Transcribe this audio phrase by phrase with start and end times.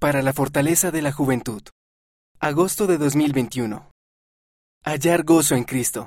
[0.00, 1.60] Para la fortaleza de la juventud.
[2.38, 3.90] Agosto de 2021.
[4.84, 6.06] Hallar gozo en Cristo.